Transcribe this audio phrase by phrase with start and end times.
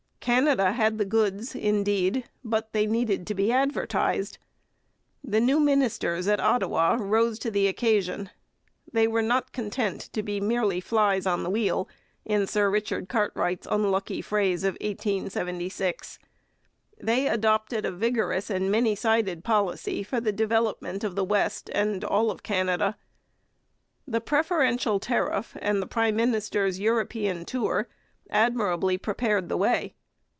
[0.21, 4.37] Canada had the goods, indeed, but they needed to be advertised.
[5.23, 8.29] The new ministers at Ottawa rose to the occasion.
[8.93, 11.89] They were not content to be 'merely flies on the wheel,'
[12.23, 16.19] in Sir Richard Cartwright's unlucky phrase of 1876.
[16.99, 22.03] They adopted a vigorous and many sided policy for the development of the West and
[22.03, 22.95] of all Canada.
[24.07, 27.87] The preferential tariff and the prime minister's European tour
[28.29, 29.95] admirably prepared the way.